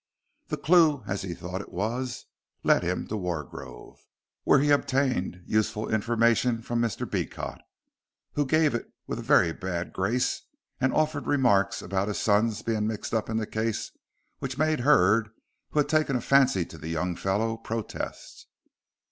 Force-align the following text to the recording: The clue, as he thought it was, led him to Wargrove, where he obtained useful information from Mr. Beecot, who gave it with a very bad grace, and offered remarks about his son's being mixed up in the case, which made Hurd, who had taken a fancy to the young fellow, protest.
The 0.47 0.57
clue, 0.57 1.03
as 1.05 1.21
he 1.21 1.35
thought 1.35 1.61
it 1.61 1.71
was, 1.71 2.25
led 2.63 2.81
him 2.81 3.05
to 3.05 3.15
Wargrove, 3.15 3.99
where 4.45 4.57
he 4.57 4.71
obtained 4.71 5.43
useful 5.45 5.93
information 5.93 6.63
from 6.63 6.81
Mr. 6.81 7.07
Beecot, 7.07 7.61
who 8.33 8.47
gave 8.47 8.73
it 8.73 8.91
with 9.05 9.19
a 9.19 9.21
very 9.21 9.51
bad 9.51 9.93
grace, 9.93 10.41
and 10.79 10.91
offered 10.91 11.27
remarks 11.27 11.83
about 11.83 12.07
his 12.07 12.17
son's 12.19 12.63
being 12.63 12.87
mixed 12.87 13.13
up 13.13 13.29
in 13.29 13.37
the 13.37 13.45
case, 13.45 13.91
which 14.39 14.57
made 14.57 14.79
Hurd, 14.79 15.29
who 15.69 15.77
had 15.81 15.89
taken 15.89 16.15
a 16.15 16.21
fancy 16.21 16.65
to 16.65 16.79
the 16.79 16.87
young 16.89 17.15
fellow, 17.15 17.55
protest. 17.55 18.47